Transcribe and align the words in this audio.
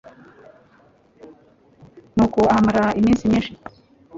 nuko 2.15 2.39
ahamara 2.51 2.83
iminsi 2.99 3.29
myinshi 3.29 3.51